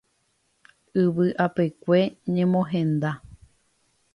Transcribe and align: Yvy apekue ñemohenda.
Yvy 1.01 1.27
apekue 1.45 1.99
ñemohenda. 2.33 3.11